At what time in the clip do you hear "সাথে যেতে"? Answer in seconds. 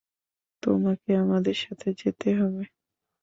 1.57-2.29